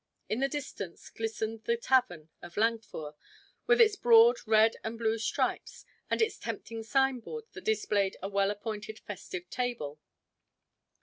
[0.27, 3.13] In the distance glistened the tavern of Langführ,
[3.67, 8.49] with its broad red and blue stripes and its tempting signboard that displayed a well
[8.49, 9.99] appointed festive table.